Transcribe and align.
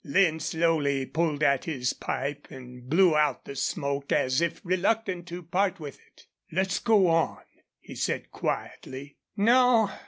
Lin 0.03 0.39
slowly 0.39 1.05
pulled 1.05 1.43
at 1.43 1.65
his 1.65 1.93
pipe 1.93 2.47
and 2.49 2.89
blew 2.89 3.15
out 3.15 3.45
the 3.45 3.55
smoke 3.55 4.11
as 4.11 4.41
if 4.41 4.59
reluctant 4.63 5.27
to 5.27 5.43
part 5.43 5.79
with 5.79 5.99
it. 6.07 6.25
"Let's 6.51 6.79
go 6.79 7.05
on," 7.09 7.43
he 7.79 7.93
said, 7.93 8.31
quietly. 8.31 9.17
"No. 9.37 9.91